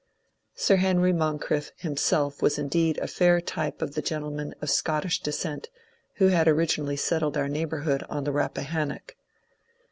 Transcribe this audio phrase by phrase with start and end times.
[0.55, 5.69] Sir Henry Moncrieff himself was indeed a fair type of the gentlemen of Scottish descent
[6.15, 9.15] who had ori ginally settled our neighbourhood on the Rappahannock.